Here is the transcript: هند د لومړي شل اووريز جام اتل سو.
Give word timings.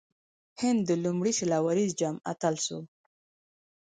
هند 0.61 0.79
د 0.89 0.91
لومړي 1.03 1.31
شل 1.37 1.51
اووريز 1.59 1.91
جام 1.99 2.15
اتل 2.31 2.55
سو. 2.65 2.77